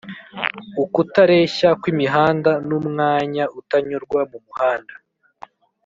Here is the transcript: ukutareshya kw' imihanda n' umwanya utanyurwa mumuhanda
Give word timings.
ukutareshya 0.83 1.69
kw' 1.81 1.89
imihanda 1.93 2.51
n' 2.67 2.75
umwanya 2.79 3.43
utanyurwa 3.59 4.19
mumuhanda 4.29 4.93